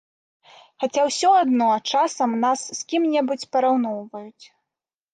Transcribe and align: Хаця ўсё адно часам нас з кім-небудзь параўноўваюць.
Хаця 0.83 1.03
ўсё 1.09 1.29
адно 1.41 1.69
часам 1.91 2.31
нас 2.47 2.59
з 2.81 2.81
кім-небудзь 2.95 3.49
параўноўваюць. 3.55 4.45